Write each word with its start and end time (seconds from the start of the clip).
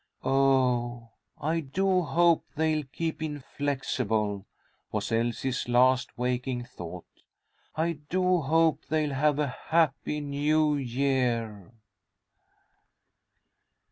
"Oh, 0.23 1.11
I 1.39 1.59
do 1.59 2.01
hope 2.01 2.45
they'll 2.55 2.85
keep 2.85 3.21
'inflexible,'" 3.21 4.47
was 4.91 5.11
Elsie's 5.11 5.67
last 5.69 6.17
waking 6.17 6.63
thought. 6.63 7.05
"I 7.75 7.99
do 8.09 8.41
hope 8.41 8.83
they'll 8.89 9.13
have 9.13 9.37
a 9.37 9.55
happy 9.67 10.19
New 10.19 10.75
Year." 10.75 11.69